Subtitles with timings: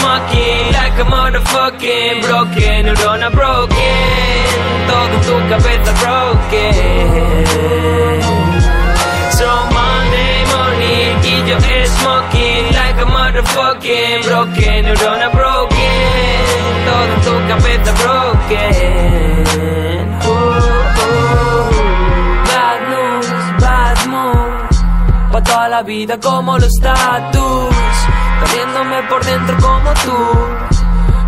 [0.00, 4.46] Y yo smoking like a motherfucking broken neurona broken.
[4.88, 6.74] Todo en tu cabeza broken.
[9.32, 16.00] So Monday morning y yo smoking like a motherfucking broken neurona broken.
[16.86, 18.72] Todo en tu cabeza broken.
[20.26, 20.32] Ooh,
[21.02, 21.70] ooh.
[22.48, 23.28] Bad news,
[23.60, 25.32] bad mood.
[25.32, 27.79] Pa' toda la vida como los status
[28.40, 30.70] Perdiéndome por dentro como tú.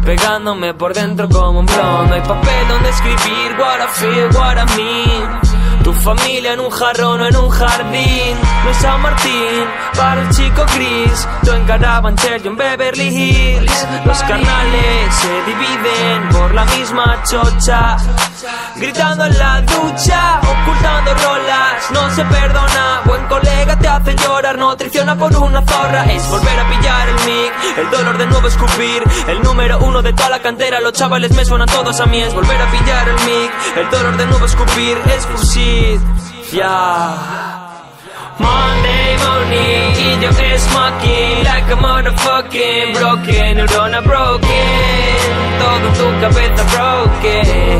[0.04, 4.56] Pegándome por dentro como un blon No hay papel donde escribir what I feel, what
[4.56, 5.40] I mean.
[5.84, 8.36] Tu familia en un jarrón o en un jardín.
[8.64, 9.64] No San Martín
[9.96, 11.28] para el chico gris.
[11.44, 13.88] Tú en Carabanchel y en Beverly Hills.
[14.04, 17.96] Los carnales se dividen por la misma chocha.
[18.76, 21.90] Gritando en la ducha, ocultando rolas.
[21.90, 23.02] No se perdona,
[24.02, 26.04] hace llorar No triciona por una zorra.
[26.12, 29.02] Es volver a pillar el mic El dolor de nuevo escupir.
[29.28, 32.20] El número uno de toda la cantera Los chavales me suenan todos a mí.
[32.20, 34.98] Es volver a pillar el mic El dolor de nuevo escupir.
[35.16, 36.00] Es fusil,
[36.52, 37.68] ya
[38.38, 43.56] Monday morning y yo smoking like a motherfucking broken.
[43.56, 45.12] Neurona broken
[45.58, 47.71] todo tu cabeza broken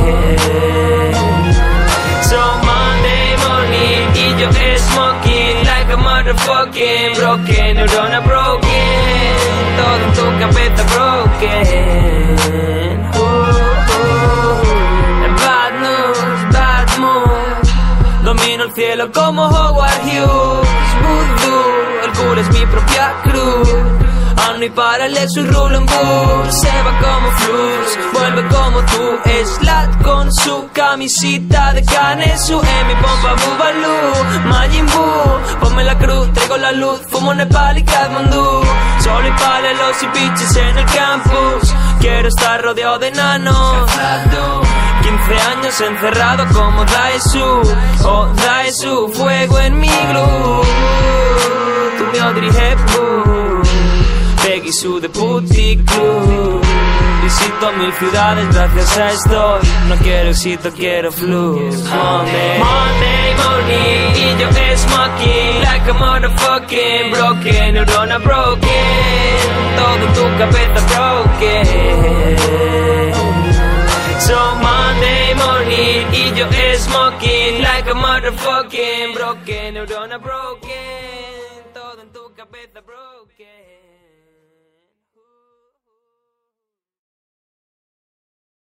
[6.13, 9.33] motherfucking broken neurona broken
[9.79, 12.29] todo en tu cabeza broken.
[13.17, 13.25] Ooh,
[13.97, 14.63] ooh.
[15.43, 16.21] Bad news,
[16.53, 18.25] bad mood.
[18.25, 20.69] Domino el cielo como Howard Hughes.
[21.03, 21.65] Voodoo,
[22.05, 24.02] el cool es mi propia cruz
[24.49, 29.19] Ando y paralel soy Roland Bull Se va como flux, vuelve como tú.
[29.45, 32.61] Slat con su camisita de Canesu.
[32.61, 35.61] En mi pompa Bubalú, Majin Buu.
[35.61, 37.01] Ponme la cruz, traigo la luz.
[37.11, 38.63] Fumo Nepal y Kathmandu.
[39.01, 41.75] Solo y palelos y biches en el campus.
[42.01, 43.91] Quiero estar rodeado de nanos
[45.03, 47.63] 15 años encerrado como Daesu.
[48.05, 50.63] Oh Daesu, fuego en mi glue
[51.99, 52.92] Tú Audrey Hepburn
[54.73, 56.63] Putty Club
[57.23, 59.59] Visito mil ciudades gracias a esto.
[59.87, 67.75] No quiero éxito, quiero flux Monday, Monday morning Y yo smoking like a motherfucking broken
[67.75, 69.53] Neurona broken.
[69.77, 71.67] Todo tu cabeza broken.
[74.21, 76.47] So Monday morning y yo
[76.79, 80.71] smoking like a motherfucking broken neurona broken.
[81.75, 84.02] Todo en tu cabeza broken